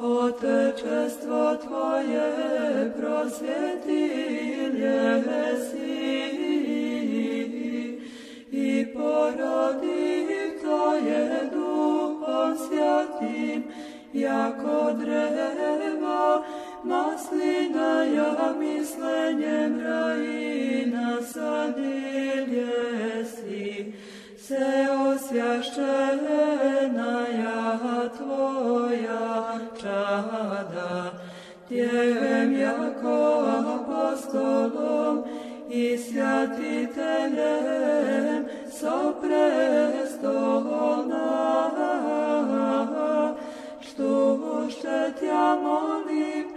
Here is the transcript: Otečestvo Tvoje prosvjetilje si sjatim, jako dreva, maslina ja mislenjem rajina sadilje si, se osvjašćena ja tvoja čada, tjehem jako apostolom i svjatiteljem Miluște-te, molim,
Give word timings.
Otečestvo 0.00 1.56
Tvoje 1.56 2.32
prosvjetilje 2.96 4.20
si 5.24 5.49
sjatim, 13.10 13.62
jako 14.12 14.92
dreva, 14.92 16.42
maslina 16.84 18.02
ja 18.04 18.54
mislenjem 18.58 19.80
rajina 19.80 21.22
sadilje 21.22 22.66
si, 23.24 23.92
se 24.38 24.88
osvjašćena 25.14 25.92
ja 27.42 27.78
tvoja 28.16 29.58
čada, 29.80 31.12
tjehem 31.68 32.60
jako 32.60 33.44
apostolom 33.78 35.24
i 35.70 35.98
svjatiteljem 35.98 37.89
Miluște-te, 44.70 45.32
molim, 45.62 46.49